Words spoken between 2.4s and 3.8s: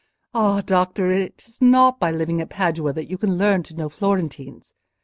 at Padua that you can learn to